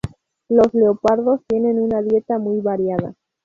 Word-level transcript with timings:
Los 0.49 0.73
leopardos 0.73 1.41
tienen 1.45 1.79
una 1.79 2.01
dieta 2.01 2.39
muy 2.39 2.59
variada. 2.59 3.13